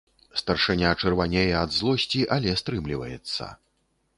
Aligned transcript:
Старшыня 0.39 0.91
чырванее 1.01 1.51
ад 1.59 1.75
злосці, 1.77 2.25
але 2.37 2.57
стрымліваецца. 2.63 3.53